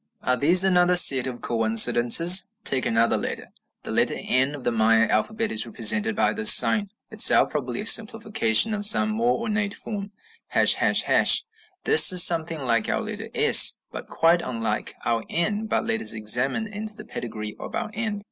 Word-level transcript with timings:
Are 0.23 0.35
these 0.35 0.63
another 0.63 0.95
set 0.95 1.27
of 1.27 1.41
coincidences? 1.43 2.49
Take 2.63 2.87
another 2.87 3.17
letter: 3.17 3.49
The 3.83 3.91
letter 3.91 4.15
n 4.17 4.55
of 4.55 4.63
the 4.63 4.71
Maya 4.71 5.07
alphabet 5.07 5.51
is 5.51 5.67
represented 5.67 6.15
by 6.15 6.33
this 6.33 6.51
sign, 6.51 6.89
itself 7.11 7.51
probably 7.51 7.81
a 7.81 7.85
simplification 7.85 8.73
of 8.73 8.87
some 8.87 9.11
more 9.11 9.37
ornate 9.37 9.75
form, 9.75 10.11
###. 10.33 10.53
This 11.85 12.11
is 12.11 12.23
something 12.23 12.63
like 12.63 12.89
our 12.89 13.01
letter 13.01 13.27
S, 13.35 13.83
but 13.91 14.07
quite 14.09 14.41
unlike 14.41 14.95
our 15.05 15.23
N. 15.29 15.67
But 15.67 15.85
let 15.85 16.01
us 16.01 16.13
examine 16.13 16.65
into 16.65 16.95
the 16.97 17.05
pedigree 17.05 17.55
of 17.59 17.75
our 17.75 17.91
n. 17.93 18.19